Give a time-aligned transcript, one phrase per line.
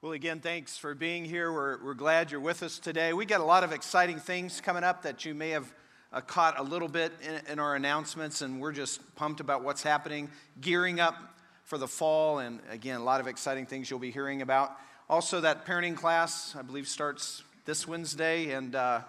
[0.00, 1.52] Well, again, thanks for being here.
[1.52, 3.12] We're, we're glad you're with us today.
[3.12, 5.74] We got a lot of exciting things coming up that you may have
[6.12, 9.82] uh, caught a little bit in, in our announcements, and we're just pumped about what's
[9.82, 10.30] happening,
[10.60, 11.16] gearing up
[11.64, 14.70] for the fall, and again, a lot of exciting things you'll be hearing about.
[15.10, 19.00] Also, that parenting class, I believe, starts this Wednesday, and uh,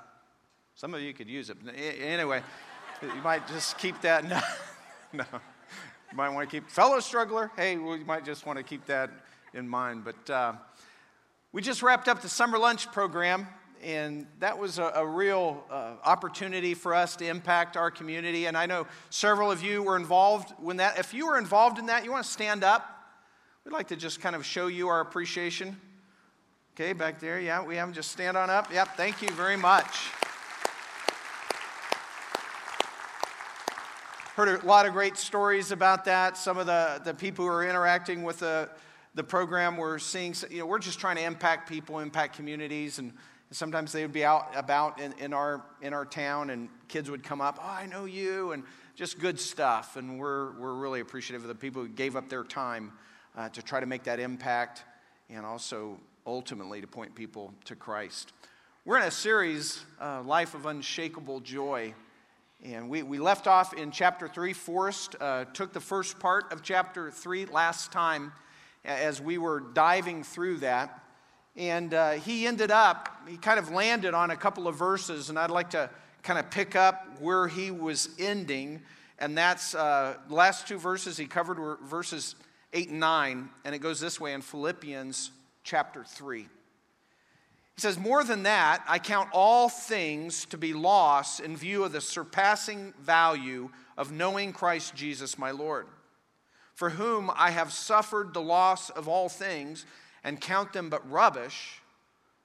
[0.74, 1.58] some of you could use it.
[2.02, 2.42] Anyway,
[3.04, 4.26] you might just keep that.
[5.14, 5.40] No, no.
[6.10, 7.52] You might want to keep fellow struggler.
[7.56, 9.12] Hey, we might just want to keep that
[9.54, 10.04] in mind.
[10.04, 10.54] But uh,
[11.52, 13.48] we just wrapped up the summer lunch program,
[13.82, 18.46] and that was a, a real uh, opportunity for us to impact our community.
[18.46, 21.00] And I know several of you were involved when that.
[21.00, 22.88] If you were involved in that, you want to stand up.
[23.66, 25.76] We'd like to just kind of show you our appreciation.
[26.76, 27.40] Okay, back there.
[27.40, 28.72] Yeah, we have them just stand on up.
[28.72, 30.12] Yep, thank you very much.
[34.36, 36.38] Heard a lot of great stories about that.
[36.38, 38.70] Some of the, the people who are interacting with the,
[39.16, 43.00] the program we're seeing, you know, we're just trying to impact people, impact communities.
[43.00, 43.14] And
[43.52, 47.24] sometimes they would be out about in, in, our, in our town and kids would
[47.24, 48.64] come up, oh, I know you, and
[48.96, 49.96] just good stuff.
[49.96, 52.92] And we're, we're really appreciative of the people who gave up their time
[53.36, 54.84] uh, to try to make that impact
[55.30, 58.34] and also ultimately to point people to Christ.
[58.86, 61.94] We're in a series, uh, Life of Unshakable Joy.
[62.64, 64.54] And we, we left off in chapter 3.
[64.54, 68.32] Forrest uh, took the first part of chapter 3 last time
[68.86, 71.04] as we were diving through that.
[71.56, 75.38] And uh, he ended up, he kind of landed on a couple of verses, and
[75.38, 75.90] I'd like to
[76.24, 78.82] kind of pick up where he was ending.
[79.20, 82.36] And that's uh, last two verses he covered were verses
[82.74, 83.50] 8 and 9.
[83.66, 85.32] And it goes this way in Philippians
[85.64, 86.42] chapter 3.
[86.42, 91.92] He says, More than that, I count all things to be loss in view of
[91.92, 95.88] the surpassing value of knowing Christ Jesus my Lord,
[96.80, 99.86] for whom I have suffered the loss of all things
[100.24, 101.82] and count them but rubbish,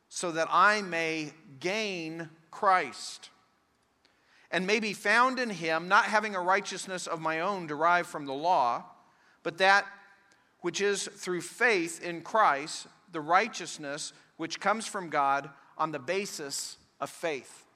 [0.08, 3.30] so that I may gain Christ
[4.50, 8.26] and may be found in him, not having a righteousness of my own derived from
[8.26, 8.82] the law,
[9.44, 9.86] but that
[10.62, 16.76] which is through faith in Christ, the righteousness which comes from God on the basis
[17.00, 17.66] of faith.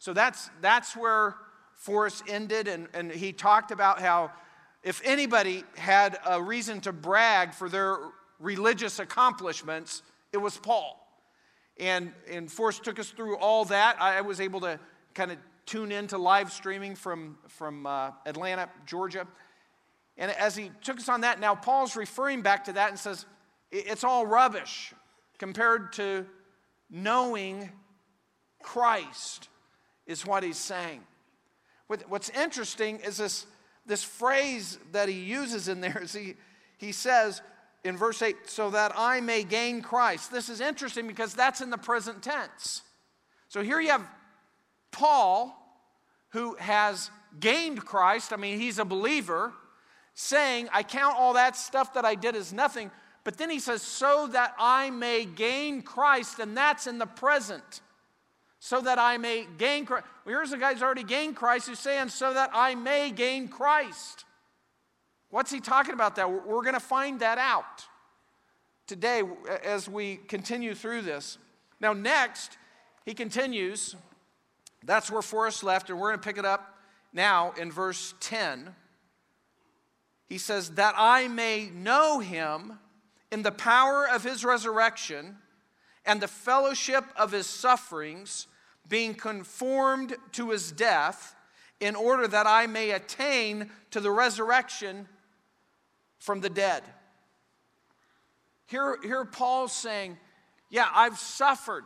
[0.00, 1.36] So that's, that's where
[1.72, 4.32] Forrest ended, and, and he talked about how
[4.84, 7.98] if anybody had a reason to brag for their
[8.38, 10.02] religious accomplishments,
[10.32, 11.00] it was Paul.
[11.80, 14.00] And, and Forrest took us through all that.
[14.00, 14.78] I was able to
[15.14, 19.26] kind of tune into live streaming from, from uh, Atlanta, Georgia.
[20.18, 23.24] And as he took us on that, now Paul's referring back to that and says,
[23.72, 24.92] it's all rubbish
[25.38, 26.26] compared to
[26.90, 27.72] knowing
[28.62, 29.48] Christ,
[30.06, 31.00] is what he's saying.
[31.86, 33.46] What's interesting is this,
[33.86, 36.34] this phrase that he uses in there is he,
[36.78, 37.42] he says
[37.84, 40.32] in verse 8, so that I may gain Christ.
[40.32, 42.82] This is interesting because that's in the present tense.
[43.48, 44.08] So here you have
[44.90, 45.54] Paul,
[46.30, 48.32] who has gained Christ.
[48.32, 49.52] I mean, he's a believer,
[50.14, 52.90] saying, I count all that stuff that I did as nothing
[53.24, 57.80] but then he says, so that I may gain Christ, and that's in the present.
[58.64, 60.06] So that I may gain Christ.
[60.24, 63.46] Well, here's a guy who's already gained Christ who's saying, so that I may gain
[63.46, 64.24] Christ.
[65.28, 66.30] What's he talking about that?
[66.32, 67.84] We're going to find that out
[68.86, 69.22] today
[69.62, 71.36] as we continue through this.
[71.78, 72.56] Now, next,
[73.04, 73.96] he continues.
[74.82, 76.78] That's where Forrest left, and we're going to pick it up
[77.12, 78.74] now in verse 10.
[80.26, 82.78] He says, That I may know him
[83.30, 85.36] in the power of his resurrection
[86.06, 88.46] and the fellowship of his sufferings,
[88.88, 91.34] being conformed to his death,
[91.80, 95.08] in order that I may attain to the resurrection
[96.18, 96.82] from the dead.
[98.66, 100.16] Here, here Paul's saying,
[100.70, 101.84] Yeah, I've suffered.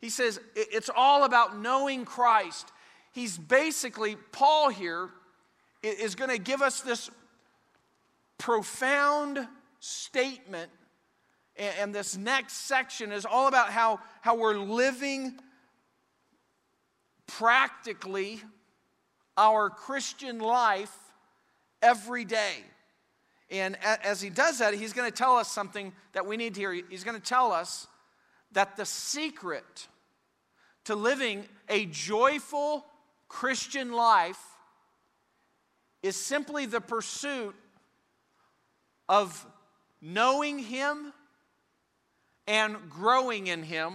[0.00, 2.72] He says it's all about knowing Christ.
[3.12, 5.10] He's basically, Paul here
[5.82, 7.10] is going to give us this
[8.38, 9.46] profound
[9.78, 10.70] statement
[11.56, 15.38] and this next section is all about how, how we're living
[17.38, 18.40] practically
[19.36, 20.94] our Christian life
[21.80, 22.56] every day.
[23.50, 26.60] And as he does that, he's going to tell us something that we need to
[26.60, 26.72] hear.
[26.72, 27.86] He's going to tell us
[28.52, 29.88] that the secret
[30.84, 32.84] to living a joyful
[33.28, 34.40] Christian life
[36.02, 37.54] is simply the pursuit
[39.08, 39.46] of
[40.00, 41.12] knowing Him
[42.46, 43.94] and growing in Him,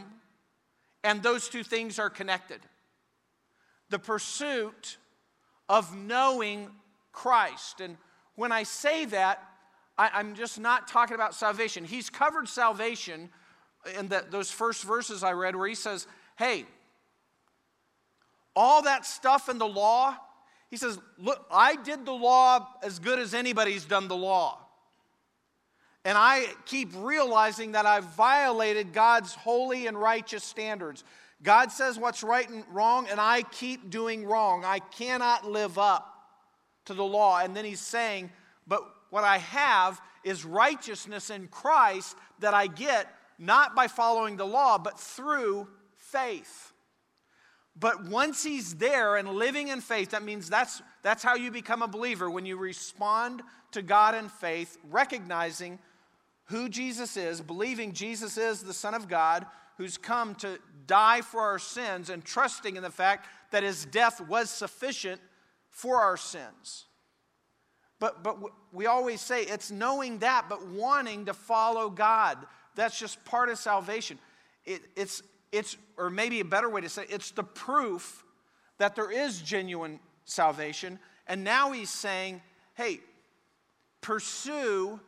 [1.03, 2.61] and those two things are connected.
[3.89, 4.97] The pursuit
[5.69, 6.69] of knowing
[7.11, 7.81] Christ.
[7.81, 7.97] And
[8.35, 9.43] when I say that,
[9.97, 11.83] I, am just not talking about salvation.
[11.83, 13.29] He's covered salvation
[13.97, 16.07] in the, those first verses I read where he says,
[16.37, 16.65] hey,
[18.55, 20.15] all that stuff in the law,
[20.69, 24.59] he says, look, I did the law as good as anybody's done the law.
[26.03, 31.03] And I keep realizing that I've violated God's holy and righteous standards.
[31.43, 34.65] God says what's right and wrong, and I keep doing wrong.
[34.65, 36.13] I cannot live up
[36.85, 37.39] to the law.
[37.39, 38.31] And then he's saying,
[38.65, 43.07] But what I have is righteousness in Christ that I get
[43.37, 46.73] not by following the law, but through faith.
[47.79, 51.83] But once he's there and living in faith, that means that's, that's how you become
[51.83, 55.77] a believer when you respond to God in faith, recognizing
[56.45, 59.45] who Jesus is, believing Jesus is the Son of God
[59.77, 64.19] who's come to die for our sins, and trusting in the fact that his death
[64.21, 65.21] was sufficient
[65.69, 66.85] for our sins.
[67.99, 68.37] But, but
[68.71, 72.37] we always say it's knowing that, but wanting to follow God.
[72.75, 74.19] That's just part of salvation.
[74.65, 78.23] It, it's, it's, or maybe a better way to say it, it's the proof
[78.77, 80.99] that there is genuine salvation.
[81.25, 82.41] And now he's saying,
[82.75, 82.99] hey,
[84.01, 84.99] pursue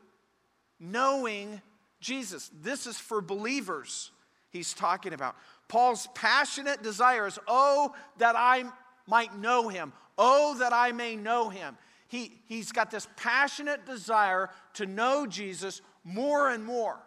[0.80, 1.62] knowing
[2.02, 2.50] Jesus.
[2.62, 4.12] This is for believers,
[4.52, 5.36] he's talking about.
[5.68, 8.66] Paul's passionate desire is, oh, that I
[9.08, 9.94] might know him.
[10.18, 11.78] Oh, that I may know him
[12.10, 16.98] he, he's got this passionate desire to know Jesus more and more,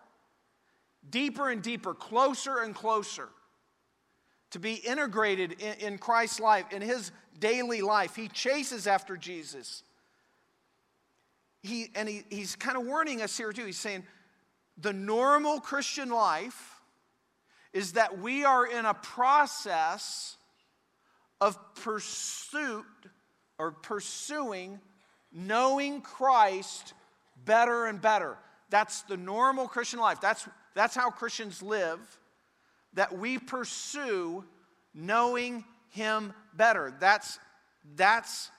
[1.11, 3.29] deeper and deeper, closer and closer,
[4.53, 7.11] to be integrated in, in Christ's life, in his
[7.41, 8.15] daily life.
[8.15, 9.83] He chases after Jesus.
[11.65, 13.65] He, and he, he's kind of warning us here too.
[13.65, 14.05] He's saying
[14.79, 16.72] the normal Christian life
[17.73, 20.37] is that we are in a process
[21.41, 22.85] of pursuit
[23.59, 24.81] or pursuing
[25.33, 26.95] knowing Christ
[27.45, 28.37] better and better.
[28.71, 30.21] That's the normal Christian life.
[30.21, 31.99] That's, that's how Christians live,
[32.95, 34.45] that we pursue
[34.95, 36.95] knowing Him better.
[37.01, 37.39] That's,
[37.97, 38.51] that's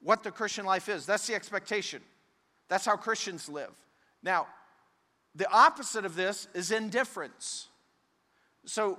[0.00, 1.06] what the Christian life is.
[1.06, 2.02] That's the expectation.
[2.68, 3.72] That's how Christians live.
[4.22, 4.46] Now,
[5.34, 7.68] the opposite of this is indifference.
[8.64, 8.98] So,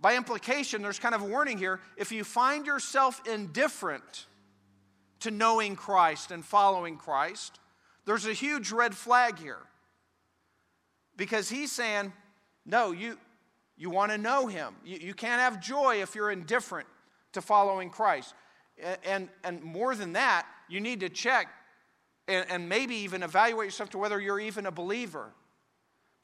[0.00, 1.80] by implication, there's kind of a warning here.
[1.96, 4.26] If you find yourself indifferent,
[5.20, 7.58] to knowing Christ and following Christ,
[8.04, 9.58] there's a huge red flag here.
[11.16, 12.12] Because he's saying,
[12.64, 13.18] no, you,
[13.76, 14.76] you want to know him.
[14.84, 16.86] You, you can't have joy if you're indifferent
[17.32, 18.34] to following Christ.
[19.04, 21.48] And, and, more than that, you need to check
[22.28, 25.32] and, and maybe even evaluate yourself to whether you're even a believer.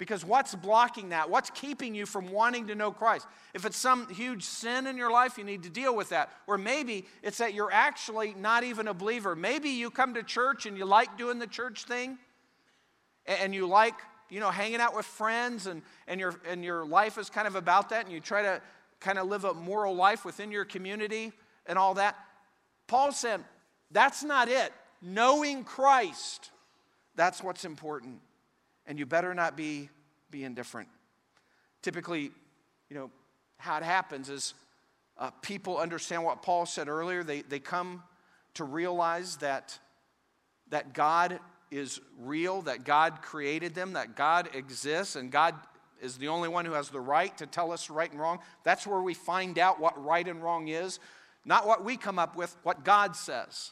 [0.04, 1.30] Because what's blocking that?
[1.30, 3.26] What's keeping you from wanting to know Christ?
[3.54, 6.30] If it's some huge sin in your life, you need to deal with that.
[6.46, 9.34] Or maybe it's that you're actually not even a believer.
[9.34, 12.18] Maybe you come to church and you like doing the church thing
[13.24, 13.94] and you like,
[14.28, 17.56] you know, hanging out with friends and, and, your, and your life is kind of
[17.56, 18.60] about that and you try to
[19.00, 21.32] kind of live a moral life within your community
[21.64, 22.14] and all that.
[22.88, 23.42] Paul said,
[23.90, 24.70] that's not it.
[25.00, 26.50] Knowing Christ,
[27.16, 28.20] that's what's important
[28.86, 29.88] and you better not be,
[30.30, 30.88] be indifferent.
[31.82, 32.30] Typically,
[32.88, 33.10] you know,
[33.58, 34.54] how it happens is
[35.18, 37.22] uh, people understand what Paul said earlier.
[37.22, 38.02] They, they come
[38.54, 39.78] to realize that,
[40.70, 41.38] that God
[41.70, 45.54] is real, that God created them, that God exists, and God
[46.00, 48.40] is the only one who has the right to tell us right and wrong.
[48.62, 50.98] That's where we find out what right and wrong is,
[51.44, 53.70] not what we come up with, what God says.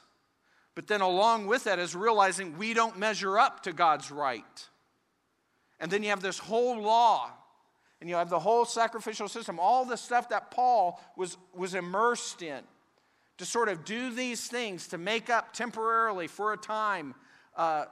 [0.74, 4.68] But then, along with that, is realizing we don't measure up to God's right.
[5.82, 7.28] And then you have this whole law,
[8.00, 12.40] and you have the whole sacrificial system, all the stuff that Paul was, was immersed
[12.40, 12.62] in
[13.38, 17.16] to sort of do these things to make up temporarily for a time,
[17.56, 17.86] uh,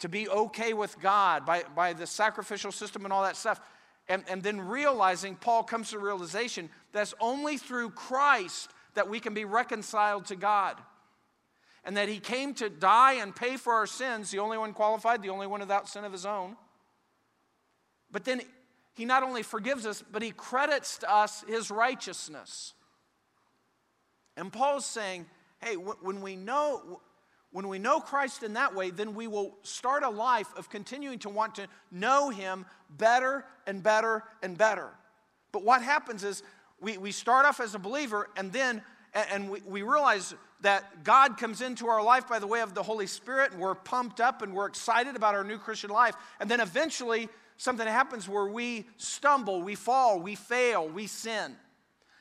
[0.00, 3.58] to be okay with God by, by the sacrificial system and all that stuff.
[4.06, 9.32] And, and then realizing, Paul comes to realization that's only through Christ that we can
[9.32, 10.76] be reconciled to God.
[11.84, 15.22] And that he came to die and pay for our sins, the only one qualified,
[15.22, 16.56] the only one without sin of his own.
[18.14, 18.42] But then
[18.94, 22.72] he not only forgives us, but he credits to us his righteousness.
[24.36, 25.26] And Paul's saying,
[25.60, 27.00] hey, when we know
[27.50, 31.20] when we know Christ in that way, then we will start a life of continuing
[31.20, 34.90] to want to know him better and better and better.
[35.52, 36.42] But what happens is
[36.80, 38.82] we, we start off as a believer and then
[39.30, 42.82] and we, we realize that God comes into our life by the way of the
[42.82, 46.16] Holy Spirit, and we're pumped up and we're excited about our new Christian life.
[46.40, 51.56] And then eventually something happens where we stumble, we fall, we fail, we sin.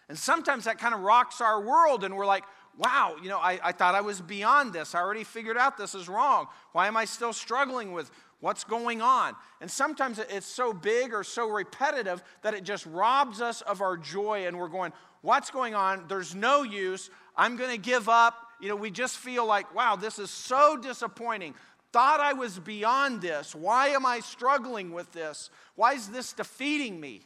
[0.10, 2.44] And sometimes that kind of rocks our world, and we're like,
[2.78, 4.96] wow, you know, I, I thought I was beyond this.
[4.96, 6.48] I already figured out this is wrong.
[6.72, 8.10] Why am I still struggling with
[8.40, 9.36] what's going on?
[9.62, 13.96] And sometimes it's so big or so repetitive that it just robs us of our
[13.96, 16.06] joy and we're going, what's going on?
[16.08, 17.10] There's no use.
[17.36, 18.36] I'm going to give up.
[18.60, 21.54] You know, we just feel like, wow, this is so disappointing.
[21.94, 23.54] Thought I was beyond this.
[23.54, 25.52] Why am I struggling with this?
[25.76, 27.22] Why is this defeating me?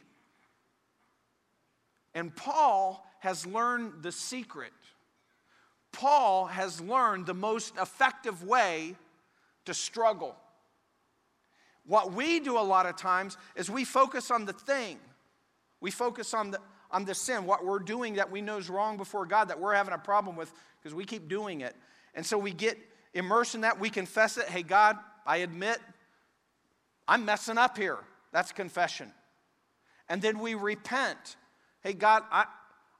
[2.14, 4.72] And Paul has learned the secret.
[5.90, 8.94] Paul has learned the most effective way
[9.64, 10.36] to struggle.
[11.86, 14.98] What we do a lot of times is we focus on the thing.
[15.80, 16.60] We focus on the,
[16.90, 19.74] on the sin, what we're doing that we know is wrong before God, that we're
[19.74, 21.74] having a problem with because we keep doing it.
[22.14, 22.76] And so we get
[23.14, 23.78] immersed in that.
[23.78, 24.48] We confess it.
[24.48, 24.96] Hey, God,
[25.26, 25.78] I admit
[27.06, 27.98] I'm messing up here.
[28.32, 29.12] That's confession.
[30.08, 31.36] And then we repent.
[31.82, 32.44] Hey, God, I,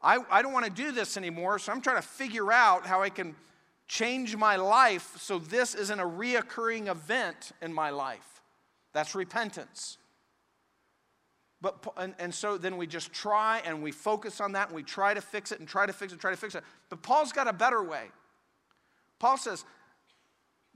[0.03, 3.03] I, I don't want to do this anymore, so I'm trying to figure out how
[3.03, 3.35] I can
[3.87, 8.43] change my life so this isn't a reoccurring event in my life.
[8.93, 9.99] That's repentance.
[11.61, 14.83] But, and, and so then we just try and we focus on that and we
[14.83, 16.63] try to fix it and try to fix it, and try to fix it.
[16.89, 18.05] But Paul's got a better way.
[19.19, 19.65] Paul says,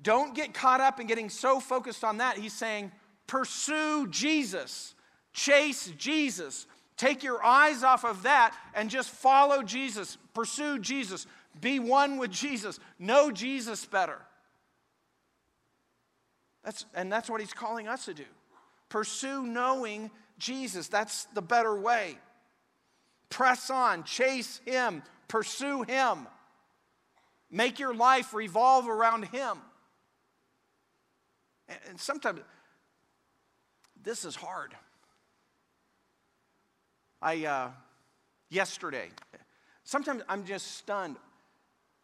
[0.03, 2.37] don't get caught up in getting so focused on that.
[2.37, 2.93] He's saying,
[3.27, 4.95] pursue Jesus,
[5.33, 6.67] chase Jesus.
[6.97, 11.27] Take your eyes off of that and just follow Jesus, pursue Jesus,
[11.61, 14.19] be one with Jesus, know Jesus better.
[16.65, 18.25] That's, and that's what he's calling us to do.
[18.89, 20.89] Pursue knowing Jesus.
[20.89, 22.19] That's the better way.
[23.31, 26.27] Press on, chase Him, pursue Him.
[27.51, 29.59] Make your life revolve around Him.
[31.89, 32.41] And sometimes
[34.03, 34.75] this is hard.
[37.21, 37.71] I, uh,
[38.51, 39.11] yesterday,
[39.85, 41.17] sometimes I'm just stunned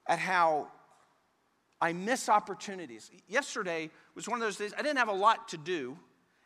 [0.07, 0.69] at how
[1.81, 3.11] I miss opportunities.
[3.29, 5.97] Yesterday was one of those days I didn't have a lot to do.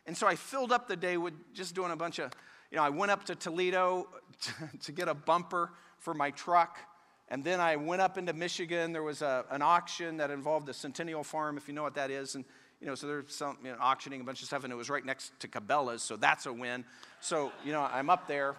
[0.05, 2.31] And so I filled up the day with just doing a bunch of,
[2.71, 4.07] you know, I went up to Toledo
[4.41, 4.51] to,
[4.83, 6.77] to get a bumper for my truck.
[7.29, 8.91] And then I went up into Michigan.
[8.91, 12.11] There was a, an auction that involved the Centennial Farm, if you know what that
[12.11, 12.35] is.
[12.35, 12.43] And,
[12.83, 14.89] you know, so there's some you know, auctioning a bunch of stuff, and it was
[14.89, 16.83] right next to Cabela's, so that's a win.
[17.21, 18.55] So, you know, I'm up there.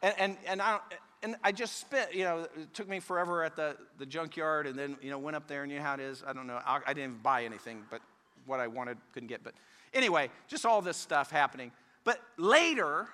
[0.00, 0.78] And, and, and, I,
[1.22, 4.78] and I just spent, you know, it took me forever at the, the junkyard, and
[4.78, 6.22] then, you know, went up there, and you know how it is.
[6.26, 6.60] I don't know.
[6.64, 8.00] I, I didn't even buy anything, but
[8.46, 9.42] what I wanted, couldn't get.
[9.42, 9.54] But
[9.94, 11.72] Anyway, just all this stuff happening.
[12.04, 13.08] But later,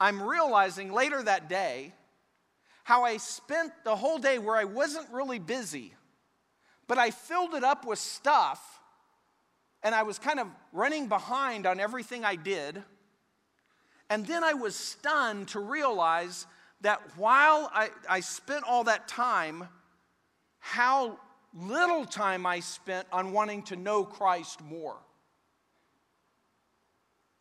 [0.00, 1.92] I'm realizing later that day
[2.84, 5.94] how I spent the whole day where I wasn't really busy,
[6.86, 8.77] but I filled it up with stuff
[9.82, 12.82] and I was kind of running behind on everything I did.
[14.10, 16.46] And then I was stunned to realize
[16.80, 19.68] that while I, I spent all that time,
[20.58, 21.18] how
[21.54, 24.96] little time I spent on wanting to know Christ more.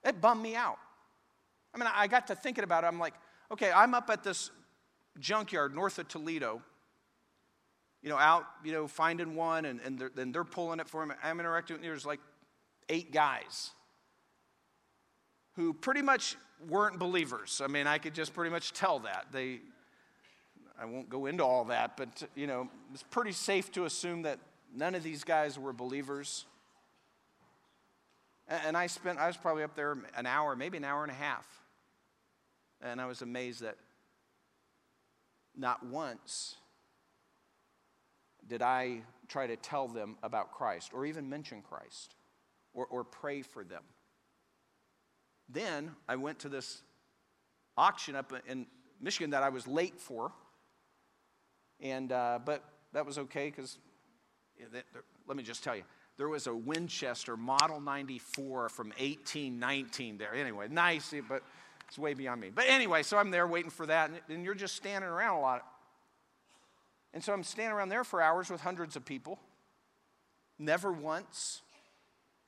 [0.04, 0.78] It bummed me out.
[1.74, 2.88] I mean, I got to thinking about it.
[2.88, 3.14] I'm like,
[3.52, 4.52] okay, I'm up at this
[5.20, 6.62] junkyard north of Toledo,
[8.02, 11.16] you know, out, you know, finding one, and, and, they're, they're pulling it for me.
[11.24, 12.20] I'm interacting, with there's like
[12.90, 13.72] eight guys
[15.56, 16.38] who pretty much
[16.70, 17.62] weren't believers.
[17.64, 19.28] I mean, I could just pretty much tell that.
[19.32, 19.60] They,
[20.80, 24.40] I won't go into all that, but, you know, it's pretty safe to assume that
[24.76, 26.46] none of these guys were believers.
[28.48, 31.16] And I spent, I was probably up there an hour, maybe an hour and a
[31.16, 31.46] half.
[32.82, 33.76] And I was amazed that
[35.58, 36.56] not once
[38.48, 42.16] did I try to tell them about Christ or even mention Christ
[42.74, 43.84] or, or pray for them.
[45.50, 46.82] Then I went to this
[47.78, 48.66] auction up in
[49.02, 50.32] Michigan that I was late for.
[51.80, 52.64] And, uh, but
[52.94, 53.78] that was okay because
[55.28, 55.84] let me just tell you,
[56.18, 60.34] there was a Winchester Model 94 from 1819 there.
[60.34, 61.44] Anyway, nice, but
[61.88, 62.50] it's way beyond me.
[62.54, 65.66] But anyway, so I'm there waiting for that, and you're just standing around a lot.
[67.18, 69.40] And so I'm standing around there for hours with hundreds of people.
[70.60, 71.64] Never once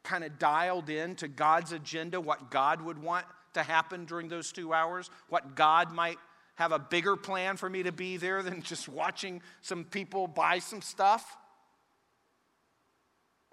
[0.03, 4.51] kind of dialed in to God's agenda, what God would want to happen during those
[4.51, 6.19] two hours, what God might
[6.53, 10.59] have a bigger plan for me to be there than just watching some people buy
[10.59, 11.35] some stuff.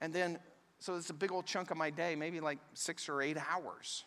[0.00, 0.38] And then,
[0.80, 4.04] so it's a big old chunk of my day, maybe like six or eight hours.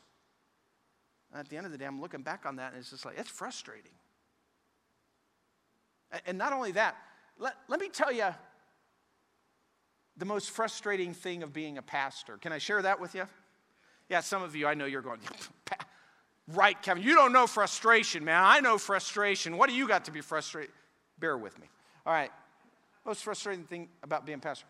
[1.31, 3.03] And at the end of the day, I'm looking back on that and it's just
[3.03, 3.93] like, it's frustrating.
[6.25, 6.95] And not only that,
[7.37, 8.27] let, let me tell you
[10.17, 12.37] the most frustrating thing of being a pastor.
[12.37, 13.23] Can I share that with you?
[14.09, 15.19] Yeah, some of you, I know you're going,
[16.47, 18.41] right, Kevin, you don't know frustration, man.
[18.43, 19.55] I know frustration.
[19.55, 20.71] What do you got to be frustrated?
[21.19, 21.67] Bear with me.
[22.05, 22.31] All right,
[23.05, 24.65] most frustrating thing about being pastor?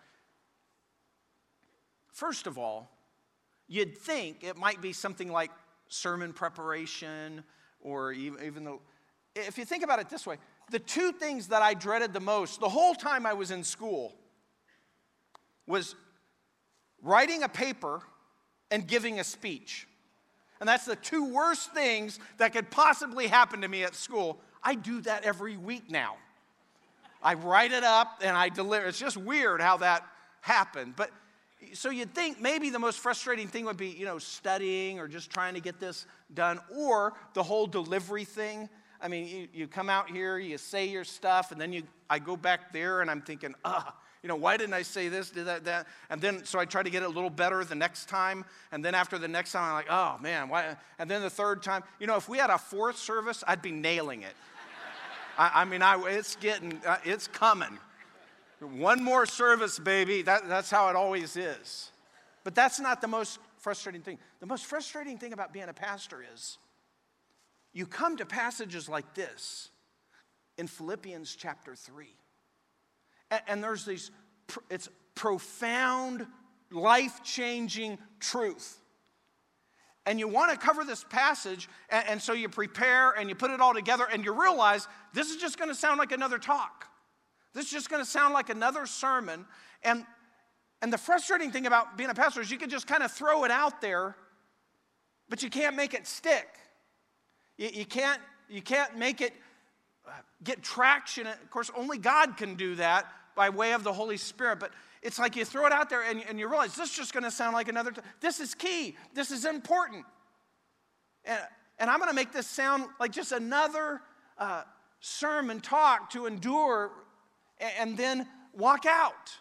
[2.12, 2.90] First of all,
[3.68, 5.52] you'd think it might be something like
[5.88, 7.44] sermon preparation
[7.82, 8.82] or even, even though,
[9.36, 10.38] if you think about it this way,
[10.72, 14.14] the two things that I dreaded the most the whole time I was in school
[15.68, 15.96] was
[17.02, 18.02] writing a paper
[18.72, 19.88] and giving a speech.
[20.60, 24.40] And that's the two worst things that could possibly happen to me at school.
[24.62, 26.18] I do that every week now.
[27.24, 28.88] I write it up and I deliver.
[28.88, 30.06] It's just weird how that
[30.42, 30.96] happened.
[30.96, 31.12] But
[31.74, 35.30] so you'd think maybe the most frustrating thing would be, you know, studying or just
[35.30, 38.70] trying to get this done, or the whole delivery thing.
[39.02, 42.20] I mean, you, you come out here, you say your stuff, and then you, I
[42.20, 45.46] go back there and I'm thinking, ah, you know, why didn't I say this, did
[45.46, 45.88] that, that?
[46.10, 48.44] And then, so I try to get it a little better the next time.
[48.72, 50.76] And then after the next time, I'm like, oh man, why?
[50.98, 53.72] And then the third time, you know, if we had a fourth service, I'd be
[53.72, 54.36] nailing it.
[55.38, 57.80] I, I, mean, I, it's getting, uh, it's coming.
[58.60, 60.22] One more service, baby.
[60.24, 61.92] That, that's how it always is.
[62.44, 64.18] But that's not the most frustrating thing.
[64.42, 66.58] The most frustrating thing about being a pastor is
[67.74, 69.70] you come to passages like this
[70.58, 72.08] in Philippians chapter 3.
[73.32, 74.12] And, and there's these,
[74.70, 76.26] it's profound,
[76.72, 78.78] life changing truth.
[80.06, 83.52] And you want to cover this passage, and, and so you prepare and you put
[83.52, 86.88] it all together, and you realize this is just going to sound like another talk.
[87.54, 89.46] This is just going to sound like another sermon.
[89.84, 90.06] And,
[90.82, 93.44] and the frustrating thing about being a pastor is you can just kind of throw
[93.44, 94.16] it out there,
[95.30, 96.48] but you can't make it stick.
[97.60, 99.34] You, you, can't, you can't make it
[100.08, 100.12] uh,
[100.44, 101.28] get traction.
[101.28, 104.60] Of course, only God can do that by way of the Holy Spirit.
[104.60, 104.72] But
[105.04, 107.26] it's like you throw it out there and, and you realize this is just going
[107.26, 107.92] to sound like another.
[107.92, 108.96] T- this is key.
[109.14, 110.06] This is important.
[111.26, 111.38] And,
[111.78, 114.00] and I'm going to make this sound like just another
[114.38, 114.64] uh,
[115.02, 116.92] sermon talk to endure
[117.60, 119.32] and, and then walk out.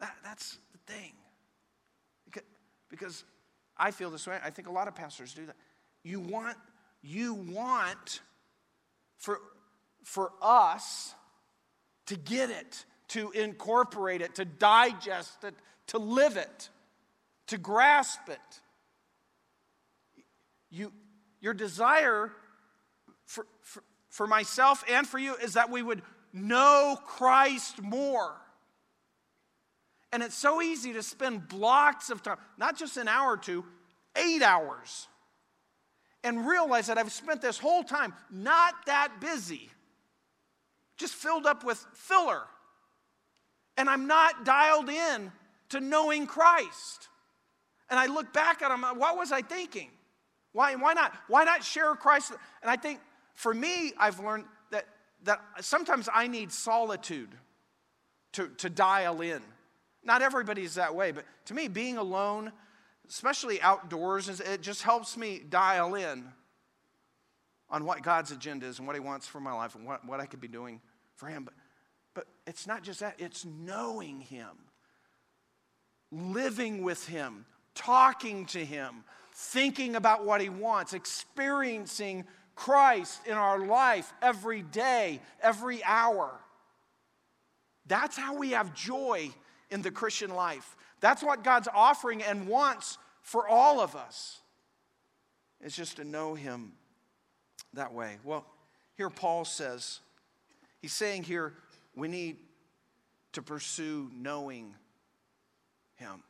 [0.00, 1.12] That, that's the thing.
[2.26, 2.44] Because,
[2.90, 3.24] because
[3.78, 4.38] I feel this way.
[4.44, 5.56] I think a lot of pastors do that.
[6.02, 6.56] You want,
[7.02, 8.20] you want
[9.18, 9.40] for,
[10.04, 11.14] for us
[12.06, 15.54] to get it, to incorporate it, to digest it,
[15.88, 16.70] to live it,
[17.48, 18.60] to grasp it.
[20.70, 20.92] You,
[21.40, 22.32] your desire
[23.26, 28.34] for, for, for myself and for you is that we would know Christ more.
[30.12, 33.64] And it's so easy to spend blocks of time, not just an hour or two,
[34.16, 35.06] eight hours
[36.24, 39.70] and realize that I've spent this whole time not that busy,
[40.96, 42.42] just filled up with filler.
[43.76, 45.30] And I'm not dialed in
[45.70, 47.08] to knowing Christ.
[47.90, 49.90] And I look back at him, uh, what was I thinking?
[50.52, 51.14] Why, why not?
[51.28, 52.32] Why not share Christ?
[52.62, 53.00] And I think
[53.34, 54.86] for me, I've learned that,
[55.24, 57.30] that sometimes I need solitude
[58.32, 59.42] to, to dial in.
[60.02, 62.52] Not everybody's that way, but to me, being alone
[63.08, 66.24] especially outdoors, it just helps me dial in
[67.70, 70.20] on what God's agenda is and what He wants for my life and what, what
[70.20, 70.80] I could be doing
[71.16, 71.44] for Him.
[71.44, 71.54] But,
[72.14, 74.48] but it's not just that, it's knowing Him,
[76.10, 77.44] living with Him,
[77.74, 85.20] talking to Him, thinking about what He wants, experiencing Christ in our life every day,
[85.40, 86.32] every hour.
[87.86, 89.30] That's how we have joy
[89.70, 90.76] in the Christian life.
[91.00, 94.40] That's what God's offering and wants for all of us.
[95.60, 96.72] It's just to know Him
[97.74, 98.18] that way.
[98.24, 98.46] Well,
[98.96, 100.00] here Paul says,
[100.80, 101.54] he's saying here,
[101.94, 102.36] we need
[103.32, 104.74] to pursue knowing
[105.96, 106.22] Him.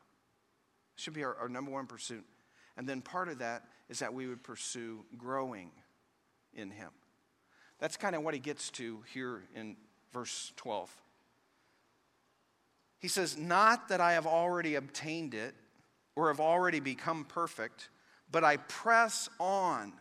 [0.96, 2.24] Should be our, our number one pursuit.
[2.76, 5.70] And then part of that is that we would pursue growing
[6.54, 6.90] in Him.
[7.78, 9.76] That's kind of what he gets to here in
[10.12, 10.90] verse 12.
[12.98, 15.54] He says, Not that I have already obtained it
[16.16, 17.90] or have already become perfect,
[18.30, 19.92] but I press on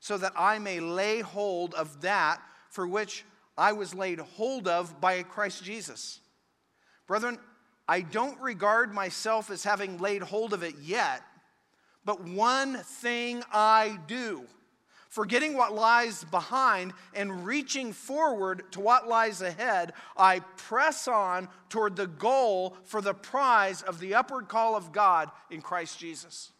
[0.00, 3.24] so that I may lay hold of that for which
[3.58, 6.20] I was laid hold of by Christ Jesus.
[7.06, 7.38] Brethren,
[7.86, 11.22] I don't regard myself as having laid hold of it yet,
[12.04, 14.46] but one thing I do
[15.10, 21.96] Forgetting what lies behind and reaching forward to what lies ahead, I press on toward
[21.96, 26.52] the goal for the prize of the upward call of God in Christ Jesus.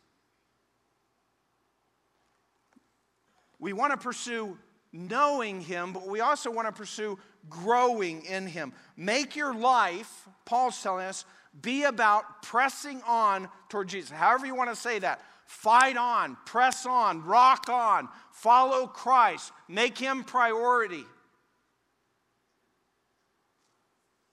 [3.61, 4.59] We want to pursue
[4.93, 8.73] knowing Him, but we also want to pursue growing in Him.
[8.97, 11.25] Make your life, Paul's telling us,
[11.63, 14.11] be about pressing on toward Jesus.
[14.11, 15.21] However, you want to say that.
[15.51, 21.05] Fight on, press on, rock on, follow Christ, make Him priority.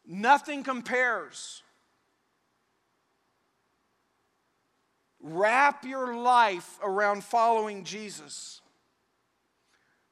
[0.05, 1.63] Nothing compares.
[5.19, 8.61] Wrap your life around following Jesus.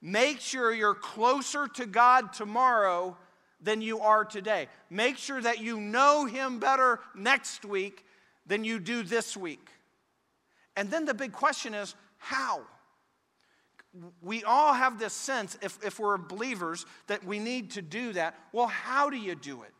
[0.01, 3.15] Make sure you're closer to God tomorrow
[3.61, 4.69] than you are today.
[4.89, 8.03] Make sure that you know Him better next week
[8.47, 9.69] than you do this week.
[10.75, 12.61] And then the big question is how?
[14.21, 18.37] We all have this sense, if, if we're believers, that we need to do that.
[18.51, 19.71] Well, how do you do it?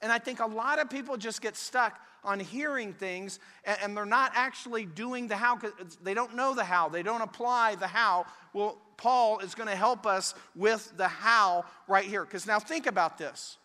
[0.00, 3.96] And I think a lot of people just get stuck on hearing things and, and
[3.96, 5.58] they're not actually doing the how
[6.02, 8.26] they don't know the how, they don't apply the how.
[8.52, 12.24] Well, Paul is going to help us with the how right here.
[12.24, 13.56] Because now think about this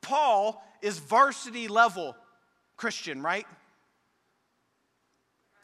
[0.00, 2.16] Paul is varsity level
[2.76, 3.46] Christian, right?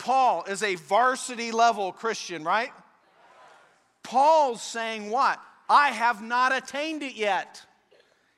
[0.01, 2.73] Paul is a varsity level Christian, right?
[4.03, 5.39] Paul's saying what?
[5.69, 7.63] I have not attained it yet.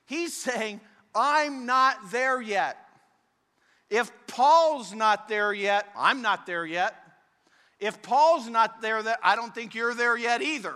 [0.06, 0.80] He's saying,
[1.14, 2.76] I'm not there yet.
[3.88, 6.96] If Paul's not there yet, I'm not there yet.
[7.78, 10.74] If Paul's not there, that I don't think you're there yet either.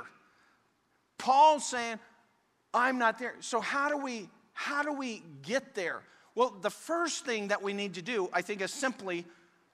[1.18, 1.98] Paul's saying,
[2.72, 3.34] I'm not there.
[3.40, 6.02] So how do we how do we get there?
[6.36, 9.26] Well, the first thing that we need to do, I think, is simply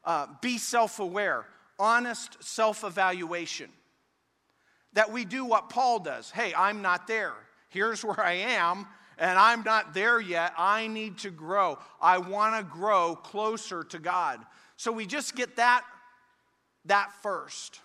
[0.05, 1.47] uh, be self-aware,
[1.79, 3.71] honest self-evaluation.
[4.95, 6.31] That we do what Paul does.
[6.31, 7.33] Hey, I'm not there.
[7.71, 8.87] Here's where I am
[9.19, 10.53] and I'm not there yet.
[10.59, 11.79] I need to grow.
[12.01, 14.41] I want to grow closer to God.
[14.77, 15.85] So we just get that
[16.87, 17.81] that first.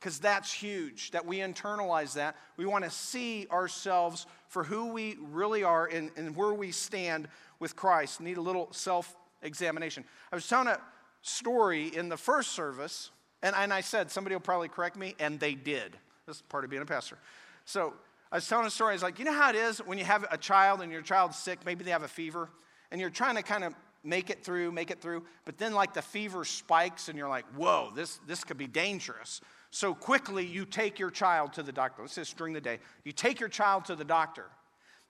[0.00, 2.36] Cuz that's huge that we internalize that.
[2.56, 7.28] We want to see ourselves for who we really are and, and where we stand
[7.58, 8.20] with Christ.
[8.20, 10.04] Need a little self-examination.
[10.30, 10.80] I was telling a
[11.22, 13.10] story in the first service,
[13.42, 15.96] and, and I said, somebody will probably correct me, and they did.
[16.26, 17.18] That's part of being a pastor.
[17.64, 17.94] So
[18.30, 18.90] I was telling a story.
[18.90, 21.02] I was like, you know how it is when you have a child and your
[21.02, 22.50] child's sick, maybe they have a fever,
[22.90, 25.92] and you're trying to kind of make it through, make it through, but then like
[25.92, 29.40] the fever spikes and you're like, whoa, this, this could be dangerous.
[29.70, 32.02] So quickly you take your child to the doctor.
[32.02, 32.78] Let's just during the day.
[33.04, 34.46] You take your child to the doctor.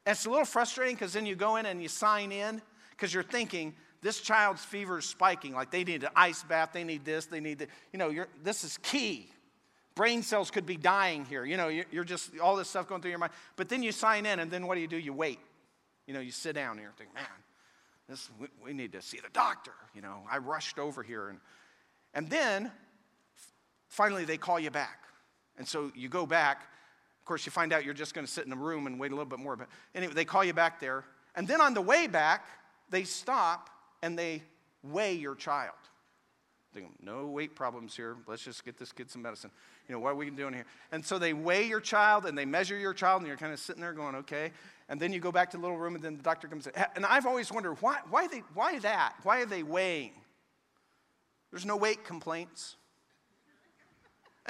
[0.06, 3.12] And it's a little frustrating because then you go in and you sign in because
[3.12, 5.54] you're thinking, this child's fever is spiking.
[5.54, 7.68] Like they need an ice bath, they need this, they need that.
[7.92, 9.30] You know, this is key
[9.98, 11.44] brain cells could be dying here.
[11.44, 13.32] You know, you're just all this stuff going through your mind.
[13.56, 14.96] But then you sign in, and then what do you do?
[14.96, 15.40] You wait.
[16.06, 17.26] You know, you sit down here and thinking, man,
[18.08, 19.72] this, we, we need to see the doctor.
[19.96, 21.30] You know, I rushed over here.
[21.30, 21.40] And,
[22.14, 22.70] and then
[23.88, 25.02] finally they call you back.
[25.58, 26.62] And so you go back.
[27.20, 29.10] Of course, you find out you're just going to sit in a room and wait
[29.10, 29.56] a little bit more.
[29.56, 31.04] But anyway, they call you back there.
[31.34, 32.46] And then on the way back,
[32.88, 33.68] they stop
[34.02, 34.42] and they
[34.82, 35.74] weigh your child.
[36.72, 38.16] Thinking, no weight problems here.
[38.26, 39.50] Let's just get this kid some medicine.
[39.88, 40.66] You know, what are we doing here?
[40.92, 43.58] And so they weigh your child and they measure your child, and you're kind of
[43.58, 44.52] sitting there going, okay.
[44.90, 46.72] And then you go back to the little room, and then the doctor comes in.
[46.94, 49.14] And I've always wondered, why, why, they, why that?
[49.22, 50.12] Why are they weighing?
[51.50, 52.76] There's no weight complaints.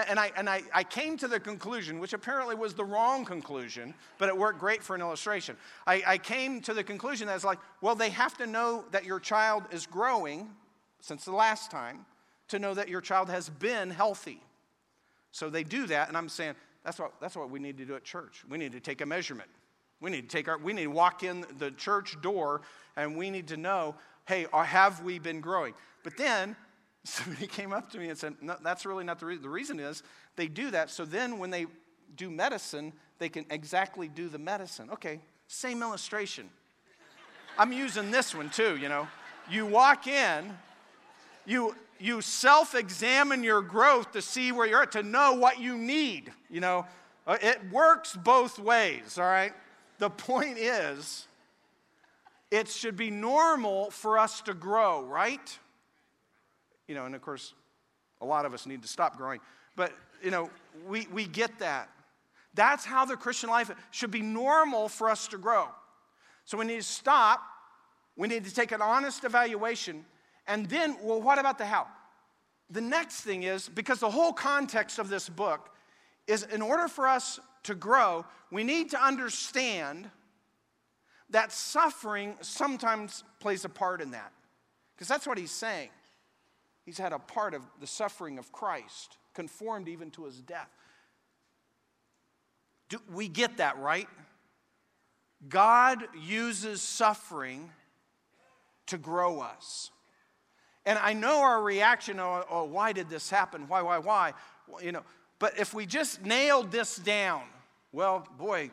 [0.06, 3.94] And, I, and I, I came to the conclusion, which apparently was the wrong conclusion,
[4.18, 5.56] but it worked great for an illustration.
[5.88, 9.04] I, I came to the conclusion that it's like, well, they have to know that
[9.04, 10.48] your child is growing
[11.00, 12.06] since the last time
[12.48, 14.40] to know that your child has been healthy.
[15.32, 17.96] So they do that, and I'm saying that's what, that's what we need to do
[17.96, 18.44] at church.
[18.48, 19.50] We need to take a measurement.
[20.00, 22.62] We need to take our, we need to walk in the church door
[22.96, 23.94] and we need to know,
[24.26, 25.74] hey, have we been growing?
[26.02, 26.56] But then
[27.08, 29.42] somebody came up to me and said, no, that's really not the reason.
[29.42, 30.02] The reason is
[30.36, 31.66] they do that so then when they
[32.16, 34.90] do medicine, they can exactly do the medicine.
[34.90, 36.48] Okay, same illustration.
[37.58, 39.08] I'm using this one too, you know.
[39.50, 40.54] You walk in,
[41.44, 45.76] you you self examine your growth to see where you're at, to know what you
[45.76, 46.32] need.
[46.48, 46.86] You know,
[47.26, 49.52] uh, it works both ways, all right?
[49.98, 51.26] The point is,
[52.50, 55.58] it should be normal for us to grow, right?
[56.88, 57.54] You know, and of course,
[58.20, 59.40] a lot of us need to stop growing.
[59.76, 60.50] But, you know,
[60.88, 61.88] we, we get that.
[62.54, 65.68] That's how the Christian life should be normal for us to grow.
[66.44, 67.40] So we need to stop.
[68.16, 70.04] We need to take an honest evaluation
[70.48, 71.86] and then, well, what about the how?
[72.70, 75.70] The next thing is because the whole context of this book
[76.26, 80.10] is in order for us to grow, we need to understand
[81.30, 84.32] that suffering sometimes plays a part in that.
[84.94, 85.90] Because that's what he's saying.
[86.88, 90.70] He's had a part of the suffering of Christ, conformed even to his death.
[92.88, 94.08] Do we get that, right?
[95.50, 97.70] God uses suffering
[98.86, 99.90] to grow us.
[100.86, 103.68] And I know our reaction, oh, oh, why did this happen?
[103.68, 104.32] Why, why, why?
[104.82, 105.02] You know,
[105.38, 107.42] but if we just nailed this down,
[107.92, 108.70] well, boy,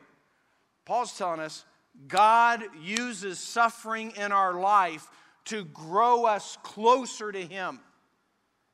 [0.86, 1.66] Paul's telling us
[2.08, 5.06] God uses suffering in our life
[5.48, 7.82] to grow us closer to Him.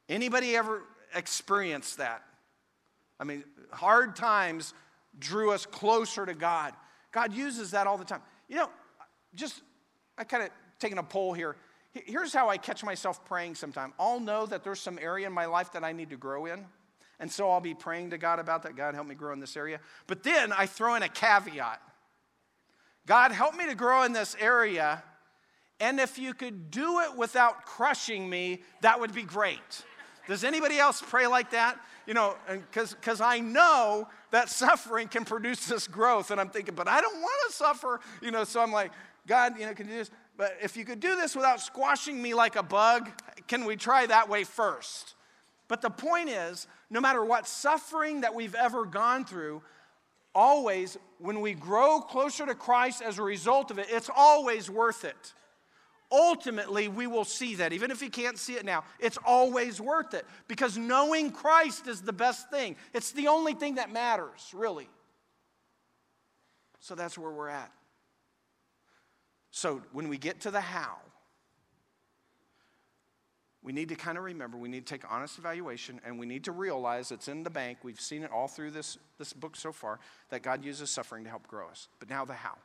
[0.09, 0.83] Anybody ever
[1.15, 2.23] experienced that?
[3.19, 4.73] I mean, hard times
[5.19, 6.73] drew us closer to God.
[7.11, 8.21] God uses that all the time.
[8.47, 8.69] You know,
[9.35, 9.61] just,
[10.17, 11.55] I kind of taking a poll here.
[11.93, 13.93] Here's how I catch myself praying sometime.
[13.99, 16.65] I'll know that there's some area in my life that I need to grow in.
[17.19, 18.75] And so I'll be praying to God about that.
[18.75, 19.79] God, help me grow in this area.
[20.07, 21.81] But then I throw in a caveat
[23.05, 25.03] God, help me to grow in this area.
[25.79, 29.83] And if you could do it without crushing me, that would be great.
[30.31, 31.77] Does anybody else pray like that?
[32.07, 36.31] You know, because I know that suffering can produce this growth.
[36.31, 37.99] And I'm thinking, but I don't want to suffer.
[38.21, 38.93] You know, so I'm like,
[39.27, 40.11] God, you know, can you do this?
[40.37, 43.09] But if you could do this without squashing me like a bug,
[43.49, 45.15] can we try that way first?
[45.67, 49.61] But the point is, no matter what suffering that we've ever gone through,
[50.33, 55.03] always, when we grow closer to Christ as a result of it, it's always worth
[55.03, 55.33] it.
[56.11, 57.71] Ultimately, we will see that.
[57.71, 62.01] Even if you can't see it now, it's always worth it because knowing Christ is
[62.01, 62.75] the best thing.
[62.93, 64.89] It's the only thing that matters, really.
[66.79, 67.71] So that's where we're at.
[69.51, 70.97] So when we get to the how,
[73.63, 76.45] we need to kind of remember we need to take honest evaluation and we need
[76.45, 77.79] to realize it's in the bank.
[77.83, 81.29] We've seen it all through this, this book so far that God uses suffering to
[81.29, 81.87] help grow us.
[81.99, 82.57] But now the how.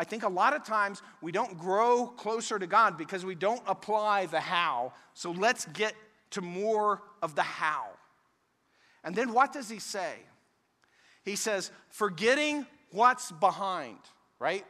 [0.00, 3.60] I think a lot of times we don't grow closer to God because we don't
[3.66, 4.94] apply the how.
[5.12, 5.94] So let's get
[6.30, 7.84] to more of the how.
[9.04, 10.14] And then what does he say?
[11.22, 13.98] He says, forgetting what's behind,
[14.38, 14.64] right?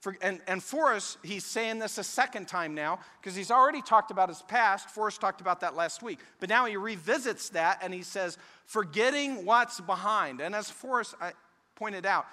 [0.00, 4.10] For, and, and Forrest, he's saying this a second time now because he's already talked
[4.10, 4.90] about his past.
[4.90, 6.18] Forrest talked about that last week.
[6.40, 8.36] But now he revisits that and he says,
[8.66, 10.42] forgetting what's behind.
[10.42, 11.32] And as Forrest I
[11.74, 12.26] pointed out,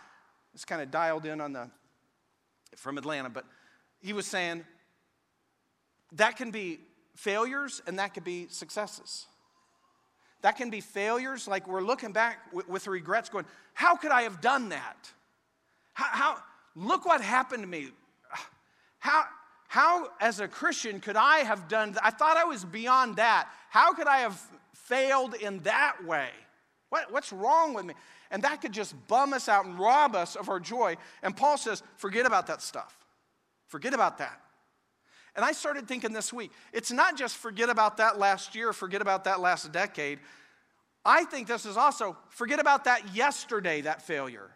[0.53, 1.69] it's kind of dialed in on the,
[2.75, 3.45] from Atlanta, but
[4.01, 4.65] he was saying
[6.13, 6.79] that can be
[7.15, 9.25] failures and that can be successes.
[10.41, 14.21] That can be failures, like we're looking back with, with regrets, going, How could I
[14.21, 15.11] have done that?
[15.93, 16.43] How, how,
[16.75, 17.89] Look what happened to me.
[18.99, 19.23] How,
[19.67, 22.05] how, as a Christian, could I have done that?
[22.05, 23.49] I thought I was beyond that.
[23.69, 24.41] How could I have
[24.73, 26.29] failed in that way?
[26.89, 27.93] What, what's wrong with me?
[28.31, 30.97] And that could just bum us out and rob us of our joy.
[31.23, 32.95] And Paul says, forget about that stuff.
[33.67, 34.41] Forget about that.
[35.35, 39.01] And I started thinking this week, it's not just forget about that last year, forget
[39.01, 40.19] about that last decade.
[41.05, 44.49] I think this is also forget about that yesterday, that failure.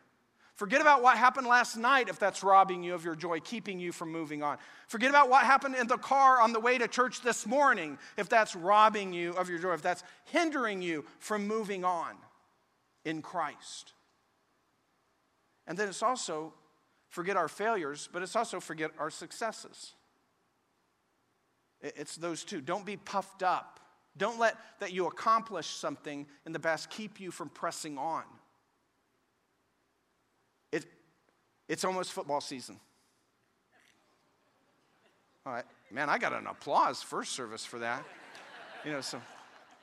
[0.56, 3.92] Forget about what happened last night if that's robbing you of your joy, keeping you
[3.92, 4.58] from moving on.
[4.88, 8.30] Forget about what happened in the car on the way to church this morning if
[8.30, 12.16] that's robbing you of your joy, if that's hindering you from moving on
[13.04, 13.94] in Christ.
[15.66, 16.54] And then it's also
[17.10, 19.94] forget our failures, but it's also forget our successes.
[21.82, 22.62] It's those two.
[22.62, 23.80] Don't be puffed up.
[24.16, 28.24] Don't let that you accomplish something in the past keep you from pressing on.
[31.74, 32.80] It's almost football season.
[35.44, 38.06] All right, man, I got an applause first service for that.
[38.86, 39.20] You know, so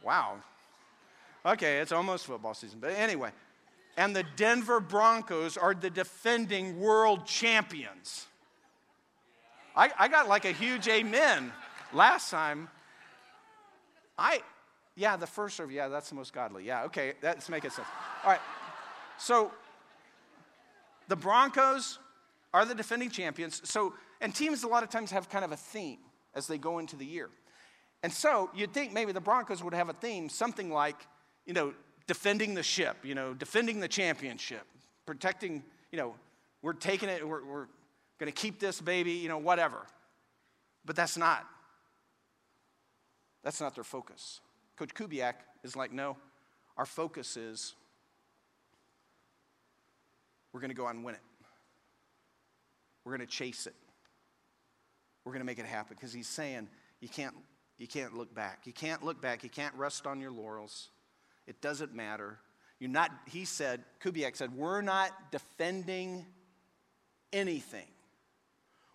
[0.05, 0.37] wow.
[1.45, 2.79] Okay, it's almost football season.
[2.81, 3.33] But anyway,
[3.97, 8.29] and the Denver Broncos are the defending world champions.
[9.75, 11.53] I, I got like a huge amen
[11.93, 12.69] last time.
[14.17, 14.43] I,
[14.95, 16.65] yeah, the first service, yeah, that's the most godly.
[16.65, 17.89] Yeah, okay, that's making sense.
[18.23, 18.41] All right,
[19.19, 19.51] so
[21.11, 21.99] the Broncos
[22.55, 23.61] are the defending champions.
[23.69, 25.99] So, and teams a lot of times have kind of a theme
[26.37, 27.29] as they go into the year.
[28.05, 30.97] And so you'd think maybe the Broncos would have a theme, something like,
[31.47, 31.75] you know,
[32.07, 34.63] defending the ship, you know, defending the championship,
[35.05, 36.15] protecting, you know,
[36.63, 37.67] we're taking it, we're, we're
[38.21, 39.79] going to keep this baby, you know, whatever.
[40.85, 41.45] But that's not.
[43.43, 44.41] That's not their focus.
[44.77, 46.17] Coach Kubiak is like, no,
[46.77, 47.75] our focus is
[50.53, 51.21] we're going to go out and win it.
[53.05, 53.75] We're going to chase it.
[55.25, 56.69] We're going to make it happen because he's saying
[57.01, 57.35] you can't,
[57.79, 58.61] you can't look back.
[58.65, 59.43] You can't look back.
[59.43, 60.91] You can't rest on your laurels.
[61.47, 62.39] It doesn't matter.
[62.79, 66.25] You're not, he said, Kubiak said, we're not defending
[67.33, 67.87] anything.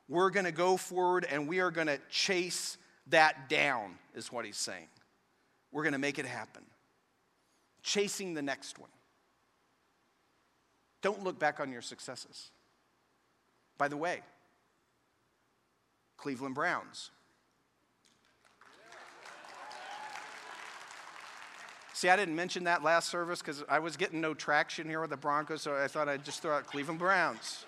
[0.08, 4.46] We're going to go forward and we are going to chase that down, is what
[4.46, 4.88] he's saying.
[5.72, 6.64] We're going to make it happen.
[7.84, 8.90] Chasing the next one.
[11.06, 12.50] Don't look back on your successes.
[13.78, 14.22] By the way,
[16.18, 17.12] Cleveland Browns.
[21.94, 25.12] See, I didn't mention that last service because I was getting no traction here with
[25.12, 27.66] the Broncos, so I thought I'd just throw out Cleveland Browns.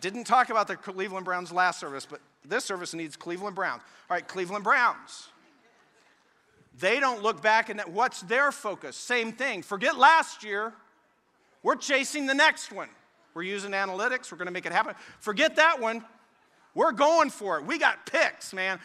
[0.00, 3.82] Didn't talk about the Cleveland Browns last service, but this service needs Cleveland Browns.
[4.08, 5.30] All right, Cleveland Browns.
[6.78, 8.96] They don't look back and what's their focus?
[8.96, 9.62] Same thing.
[9.62, 10.74] Forget last year.
[11.62, 12.88] We're chasing the next one.
[13.34, 14.30] We're using analytics.
[14.32, 14.94] We're going to make it happen.
[15.20, 16.04] Forget that one.
[16.74, 17.64] We're going for it.
[17.64, 18.80] We got picks, man.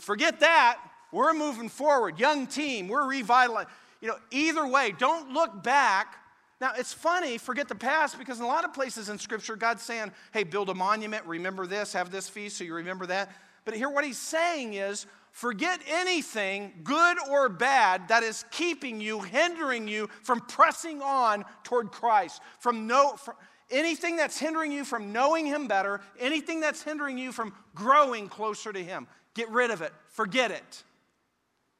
[0.00, 0.78] Forget that.
[1.12, 2.18] We're moving forward.
[2.18, 2.88] Young team.
[2.88, 3.70] We're revitalizing.
[4.00, 6.16] You know, either way, don't look back.
[6.60, 9.82] Now, it's funny, forget the past, because in a lot of places in Scripture, God's
[9.82, 13.30] saying, hey, build a monument, remember this, have this feast, so you remember that.
[13.64, 15.06] But here, what he's saying is,
[15.38, 21.92] forget anything, good or bad, that is keeping you, hindering you from pressing on toward
[21.92, 23.36] Christ, from no, from,
[23.70, 28.72] anything that's hindering you from knowing Him better, anything that's hindering you from growing closer
[28.72, 29.06] to Him.
[29.34, 30.82] Get rid of it, forget it,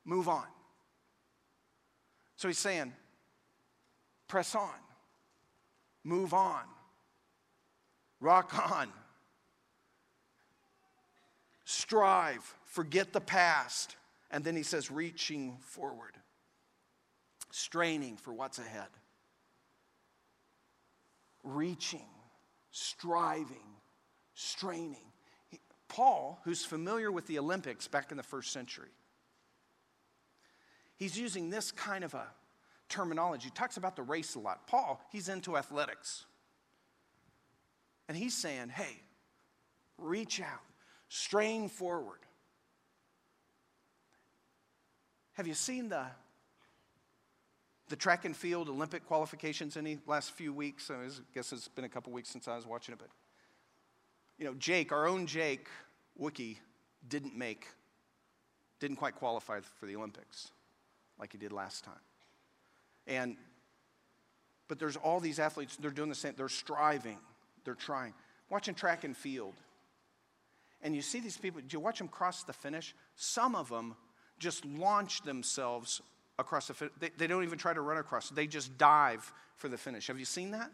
[0.05, 0.47] move on.
[2.37, 2.93] So he's saying,
[4.29, 4.71] press on,
[6.05, 6.63] move on,
[8.21, 8.87] rock on,
[11.65, 13.97] strive, forget the past.
[14.31, 16.15] And then he says, reaching forward,
[17.51, 18.89] straining for what's ahead,
[21.43, 22.07] reaching,
[22.71, 23.75] striving,
[24.35, 24.97] straining.
[25.89, 28.91] Paul, who's familiar with the Olympics back in the first century,
[30.97, 32.27] he's using this kind of a
[32.91, 33.45] terminology.
[33.45, 34.67] He talks about the race a lot.
[34.67, 36.27] Paul, he's into athletics.
[38.09, 39.01] And he's saying, hey,
[39.97, 40.61] reach out,
[41.09, 42.19] strain forward.
[45.39, 46.03] Have you seen the,
[47.91, 50.91] the track and field Olympic qualifications any last few weeks?
[50.91, 53.09] I guess it's been a couple weeks since I was watching it, but
[54.37, 55.69] you know, Jake, our own Jake
[56.21, 56.57] Wookie,
[57.09, 57.69] didn't make,
[58.81, 60.51] didn't quite qualify for the Olympics
[61.21, 61.95] like he did last time.
[63.07, 63.37] And
[64.67, 67.19] but there's all these athletes, they're doing the same, they're striving,
[67.65, 68.13] they're trying.
[68.51, 69.55] Watching track and field.
[70.83, 72.93] And you see these people, do you watch them cross the finish?
[73.15, 73.95] Some of them
[74.39, 76.01] just launch themselves
[76.39, 76.95] across the finish.
[77.01, 80.07] They, they don't even try to run across, they just dive for the finish.
[80.07, 80.71] Have you seen that?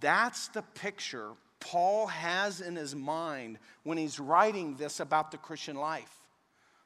[0.00, 5.76] That's the picture Paul has in his mind when he's writing this about the Christian
[5.76, 6.12] life.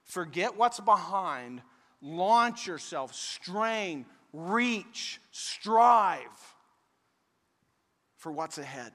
[0.05, 1.63] Forget what's behind,
[2.03, 6.21] launch yourself, strain, reach, strive
[8.17, 8.93] for what's ahead.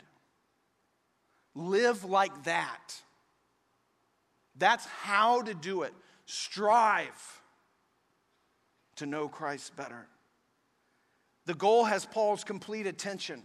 [1.55, 3.01] Live like that.
[4.57, 5.93] That's how to do it.
[6.25, 7.41] Strive
[8.97, 10.07] to know Christ better.
[11.45, 13.43] The goal has Paul's complete attention.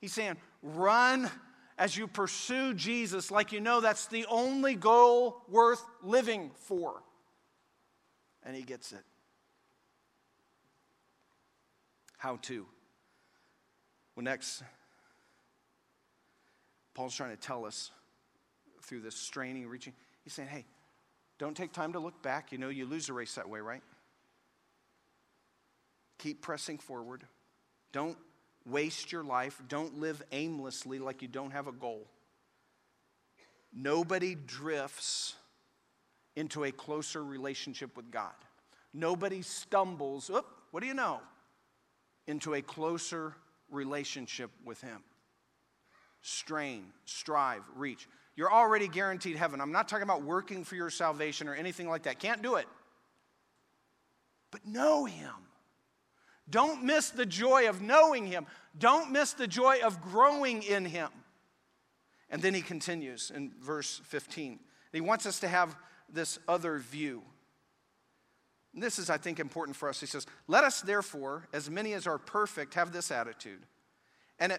[0.00, 1.30] He's saying, run
[1.78, 7.02] as you pursue Jesus like you know that's the only goal worth living for
[8.44, 9.04] and he gets it.
[12.18, 12.66] How to?
[14.14, 14.62] Well, next,
[16.94, 17.90] Paul's trying to tell us
[18.82, 19.92] through this straining, reaching.
[20.22, 20.64] He's saying, hey,
[21.42, 22.52] don't take time to look back.
[22.52, 23.82] You know, you lose a race that way, right?
[26.20, 27.24] Keep pressing forward.
[27.90, 28.16] Don't
[28.64, 29.60] waste your life.
[29.66, 32.06] Don't live aimlessly like you don't have a goal.
[33.74, 35.34] Nobody drifts
[36.36, 38.30] into a closer relationship with God.
[38.94, 41.18] Nobody stumbles, oh, what do you know,
[42.28, 43.34] into a closer
[43.68, 45.02] relationship with Him.
[46.20, 48.06] Strain, strive, reach.
[48.34, 49.60] You're already guaranteed heaven.
[49.60, 52.18] I'm not talking about working for your salvation or anything like that.
[52.18, 52.66] Can't do it.
[54.50, 55.34] But know Him.
[56.48, 58.46] Don't miss the joy of knowing Him.
[58.78, 61.08] Don't miss the joy of growing in Him.
[62.32, 64.58] And then he continues in verse 15.
[64.92, 65.76] He wants us to have
[66.08, 67.22] this other view.
[68.72, 70.00] And this is, I think, important for us.
[70.00, 73.60] He says, Let us therefore, as many as are perfect, have this attitude.
[74.38, 74.58] And,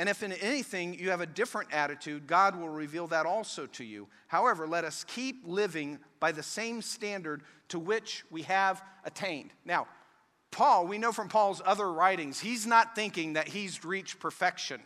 [0.00, 3.84] and if in anything you have a different attitude, God will reveal that also to
[3.84, 4.08] you.
[4.28, 9.50] However, let us keep living by the same standard to which we have attained.
[9.66, 9.88] Now,
[10.52, 14.80] Paul, we know from Paul's other writings, he's not thinking that he's reached perfection.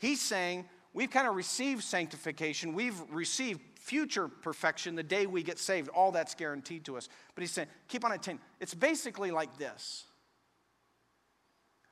[0.00, 5.60] He's saying, we've kind of received sanctification, we've received future perfection the day we get
[5.60, 5.88] saved.
[5.90, 7.08] All that's guaranteed to us.
[7.36, 8.40] But he's saying, keep on attaining.
[8.58, 10.06] It's basically like this.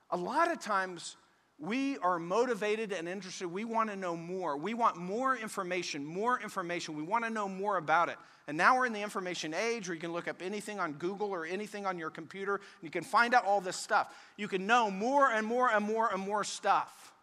[0.09, 1.15] A lot of times,
[1.59, 3.47] we are motivated and interested.
[3.47, 4.57] We want to know more.
[4.57, 6.95] We want more information, more information.
[6.95, 8.17] We want to know more about it.
[8.47, 11.29] And now we're in the information age where you can look up anything on Google
[11.29, 14.13] or anything on your computer, and you can find out all this stuff.
[14.35, 17.13] You can know more and more and more and more stuff.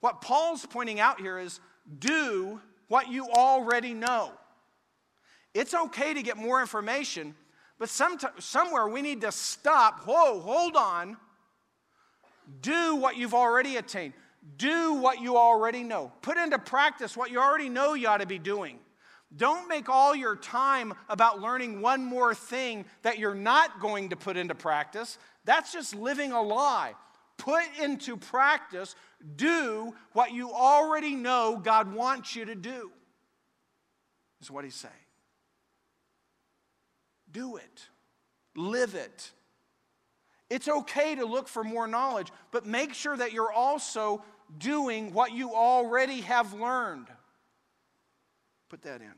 [0.00, 1.60] What Paul's pointing out here is
[1.98, 4.32] do what you already know.
[5.52, 7.34] It's okay to get more information,
[7.78, 10.04] but some, somewhere we need to stop.
[10.04, 11.16] Whoa, hold on.
[12.60, 14.14] Do what you've already attained.
[14.56, 16.12] do what you already know.
[16.22, 18.78] Put into practice what you already know you ought to be doing.
[19.36, 24.16] Don't make all your time about learning one more thing that you're not going to
[24.16, 25.18] put into practice.
[25.44, 26.94] That's just living a lie.
[27.36, 28.94] Put into practice,
[29.34, 32.92] do what you already know God wants you to do,
[34.40, 34.94] is what he's saying.
[37.28, 37.88] Do it,
[38.54, 39.32] live it.
[40.54, 44.22] It's okay to look for more knowledge, but make sure that you're also
[44.56, 47.08] doing what you already have learned.
[48.68, 49.14] Put that in.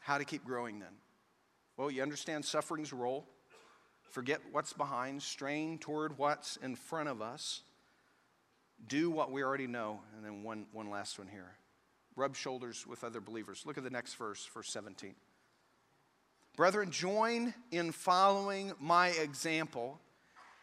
[0.00, 0.88] How to keep growing then?
[1.76, 3.28] Well, you understand suffering's role.
[4.10, 7.60] Forget what's behind, strain toward what's in front of us.
[8.88, 10.00] Do what we already know.
[10.16, 11.52] And then one, one last one here
[12.16, 13.62] rub shoulders with other believers.
[13.64, 15.14] Look at the next verse, verse 17.
[16.56, 19.98] Brethren, join in following my example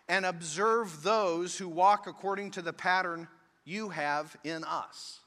[0.07, 3.27] and observe those who walk according to the pattern
[3.65, 5.19] you have in us.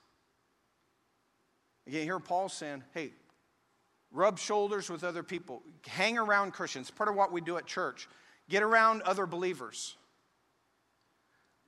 [1.87, 3.13] Again, here Paul's saying, hey,
[4.13, 6.91] rub shoulders with other people, hang around Christians.
[6.91, 8.09] Part of what we do at church.
[8.49, 9.97] Get around other believers.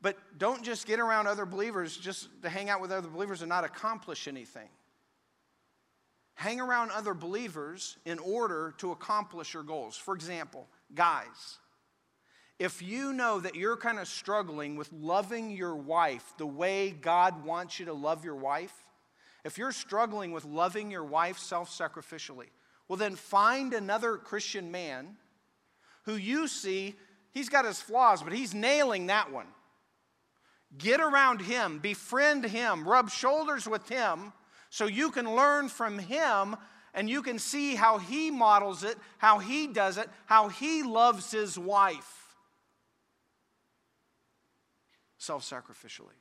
[0.03, 3.49] But don't just get around other believers just to hang out with other believers and
[3.49, 4.69] not accomplish anything.
[6.35, 9.97] Hang around other believers in order to accomplish your goals.
[9.97, 11.59] For example, guys,
[12.59, 17.45] if you know that you're kind of struggling with loving your wife the way God
[17.45, 18.75] wants you to love your wife,
[19.45, 22.49] if you're struggling with loving your wife self sacrificially,
[22.89, 25.17] well, then find another Christian man
[26.05, 26.95] who you see,
[27.33, 29.47] he's got his flaws, but he's nailing that one.
[30.77, 34.33] Get around him, befriend him, rub shoulders with him
[34.75, 36.57] so you can learn from him
[36.95, 41.31] and you can see how he models it, how he does it, how he loves
[41.31, 42.35] his wife
[45.17, 46.19] self sacrificially.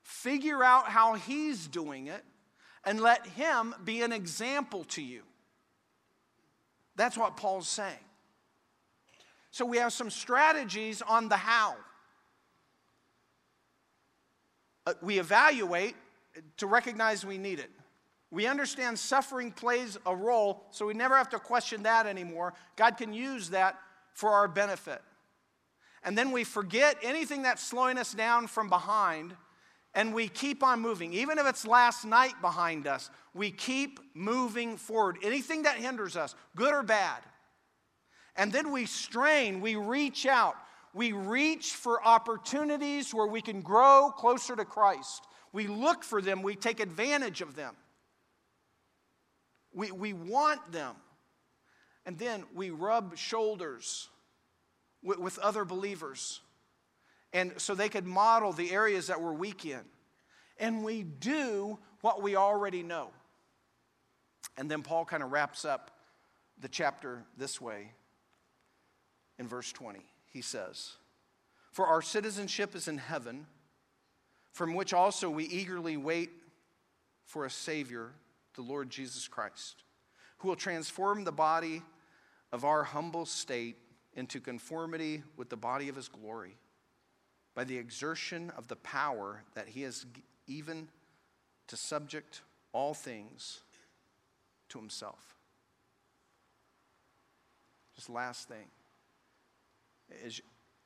[0.00, 2.24] Figure out how he's doing it
[2.82, 5.20] and let him be an example to you.
[6.96, 8.06] That's what Paul's saying.
[9.50, 11.76] So we have some strategies on the how.
[14.86, 15.94] Uh, we evaluate
[16.58, 17.70] to recognize we need it.
[18.30, 22.54] We understand suffering plays a role, so we never have to question that anymore.
[22.76, 23.78] God can use that
[24.12, 25.02] for our benefit.
[26.02, 29.34] And then we forget anything that's slowing us down from behind
[29.94, 31.14] and we keep on moving.
[31.14, 35.18] Even if it's last night behind us, we keep moving forward.
[35.22, 37.20] Anything that hinders us, good or bad.
[38.36, 40.56] And then we strain, we reach out,
[40.92, 45.24] we reach for opportunities where we can grow closer to Christ.
[45.54, 47.74] We look for them, we take advantage of them.
[49.72, 50.94] We, we want them.
[52.04, 54.10] And then we rub shoulders
[55.02, 56.40] with, with other believers
[57.34, 59.80] and so they could model the areas that we're weak in.
[60.58, 63.10] And we do what we already know.
[64.56, 65.90] And then Paul kind of wraps up
[66.60, 67.90] the chapter this way
[69.36, 70.06] in verse 20.
[70.32, 70.92] He says,
[71.72, 73.46] For our citizenship is in heaven,
[74.54, 76.30] from which also we eagerly wait
[77.26, 78.12] for a Savior,
[78.54, 79.82] the Lord Jesus Christ,
[80.38, 81.82] who will transform the body
[82.52, 83.76] of our humble state
[84.14, 86.56] into conformity with the body of his glory
[87.56, 90.06] by the exertion of the power that he has
[90.46, 90.86] even
[91.66, 92.42] to subject
[92.72, 93.58] all things
[94.68, 95.34] to himself.
[97.96, 98.66] Just last thing
[100.24, 100.40] is,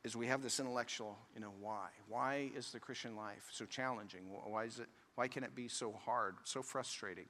[0.04, 1.88] is we have this intellectual, you know, why?
[2.08, 4.22] Why is the Christian life so challenging?
[4.30, 7.26] Why is it why can it be so hard, so frustrating?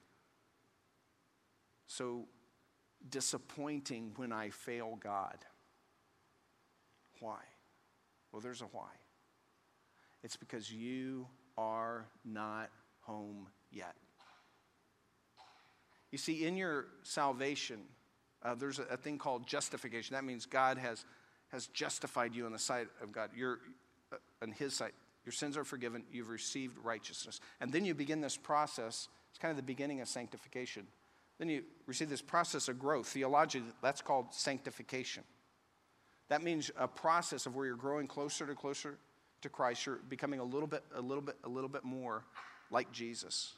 [1.86, 2.26] So
[3.08, 5.38] disappointing when I fail God?
[7.20, 7.40] Why?
[8.30, 8.90] Well, there's a why.
[10.22, 13.94] It's because you are not home yet.
[16.10, 17.80] You see, in your salvation,
[18.42, 20.14] uh, there's a, a, thing called justification.
[20.14, 21.04] That means God has,
[21.48, 23.30] has justified you in the sight of God.
[23.34, 23.58] You're
[24.12, 24.92] uh, in His sight.
[25.24, 26.04] Your sins are forgiven.
[26.12, 27.40] You've received righteousness.
[27.60, 29.08] And then you begin this process.
[29.30, 30.86] It's kind of the beginning of sanctification.
[31.38, 33.08] Then you receive this process of growth.
[33.08, 35.22] Theologically, that's called sanctification.
[36.28, 38.98] That means a process of where you're growing closer to closer
[39.42, 42.24] to Christ, you're becoming a little bit, a little bit, a little bit more
[42.70, 43.54] like Jesus.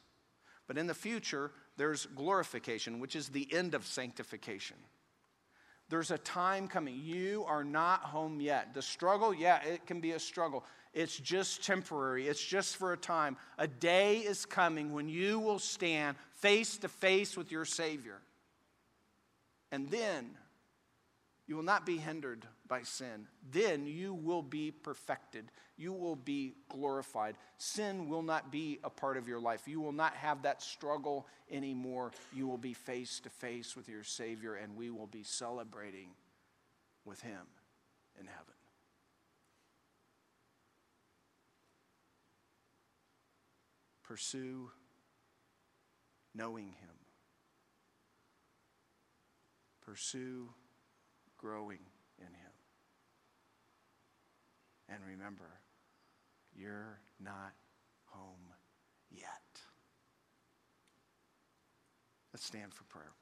[0.67, 4.77] But in the future, there's glorification, which is the end of sanctification.
[5.91, 7.01] There's a time coming.
[7.03, 8.75] You are not home yet.
[8.75, 10.65] The struggle, yeah, it can be a struggle.
[10.95, 13.37] It's just temporary, it's just for a time.
[13.59, 18.21] A day is coming when you will stand face to face with your Savior.
[19.73, 20.31] And then
[21.51, 23.27] You will not be hindered by sin.
[23.51, 25.51] Then you will be perfected.
[25.77, 27.35] You will be glorified.
[27.59, 29.67] Sin will not be a part of your life.
[29.67, 32.13] You will not have that struggle anymore.
[32.33, 36.11] You will be face to face with your Savior, and we will be celebrating
[37.05, 37.49] with Him
[38.21, 38.55] in heaven.
[44.05, 44.71] Pursue
[46.33, 46.95] knowing Him.
[49.85, 50.51] Pursue
[51.41, 51.79] growing
[52.19, 52.53] in Him.
[54.89, 55.49] And remember,
[56.55, 57.53] you're not
[58.07, 58.53] home
[59.11, 59.27] yet.
[62.33, 63.13] Let's stand for prayer.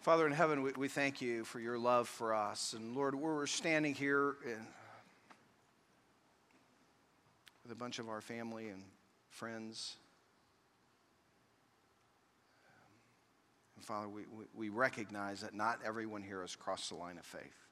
[0.00, 2.74] Father in heaven, we, we thank you for your love for us.
[2.74, 4.64] And Lord, we're standing here in,
[7.64, 8.84] with a bunch of our family and
[9.30, 9.96] friends.
[13.76, 14.22] And Father, we,
[14.54, 17.66] we, recognize that not everyone here has crossed the line of faith.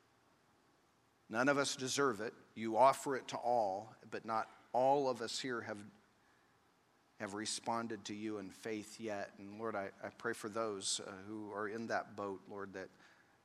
[1.31, 2.35] None of us deserve it.
[2.55, 5.79] You offer it to all, but not all of us here have,
[7.21, 9.31] have responded to you in faith yet.
[9.39, 12.89] And Lord, I, I pray for those uh, who are in that boat, Lord, that,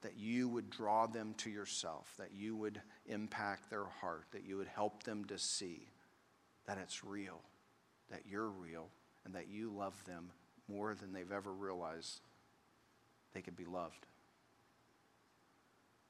[0.01, 4.57] that you would draw them to yourself, that you would impact their heart, that you
[4.57, 5.87] would help them to see
[6.67, 7.41] that it's real,
[8.11, 8.89] that you're real,
[9.25, 10.29] and that you love them
[10.67, 12.19] more than they've ever realized
[13.33, 14.05] they could be loved.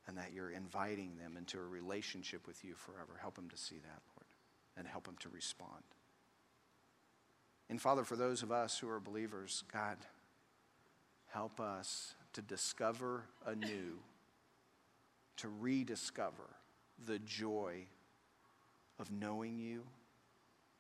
[0.08, 3.20] And that you're inviting them into a relationship with you forever.
[3.22, 4.26] Help them to see that, Lord,
[4.76, 5.84] and help them to respond.
[7.70, 9.98] And Father, for those of us who are believers, God,
[11.28, 14.00] help us to discover anew,
[15.38, 16.56] to rediscover
[17.08, 17.86] the joy
[19.00, 19.84] of knowing you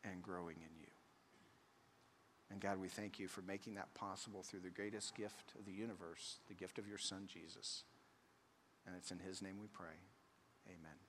[0.03, 0.78] and growing in you.
[2.51, 5.71] And God, we thank you for making that possible through the greatest gift of the
[5.71, 7.83] universe, the gift of your Son, Jesus.
[8.85, 9.97] And it's in his name we pray.
[10.67, 11.08] Amen.